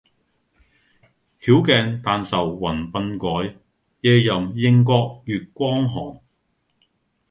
[1.43, 3.55] 曉鏡但愁云鬢改，
[4.01, 6.19] 夜吟應覺月光寒。